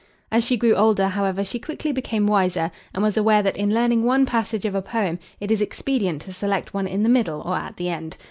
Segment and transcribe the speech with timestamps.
[0.31, 4.03] As she grew older, however, she quickly became wiser, and was aware that in learning
[4.03, 7.53] one passage of a poem it is expedient to select one in the middle, or
[7.55, 8.17] at the end.